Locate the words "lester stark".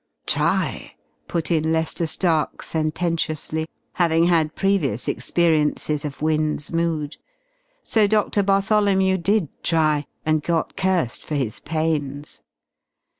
1.71-2.63